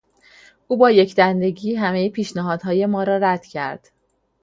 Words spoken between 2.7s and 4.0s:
ما را رد کرد.